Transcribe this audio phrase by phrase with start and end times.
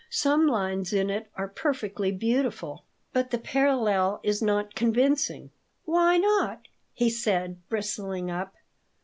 [0.09, 2.85] "Some lines in it are perfectly beautiful.
[3.13, 5.51] But the parallel is not convincing."
[5.85, 8.55] "Why not?" he said, bristling up.